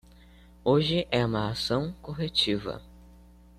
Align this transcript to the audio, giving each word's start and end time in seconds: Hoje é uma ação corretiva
Hoje 0.63 1.07
é 1.11 1.23
uma 1.23 1.51
ação 1.51 1.93
corretiva 2.01 2.81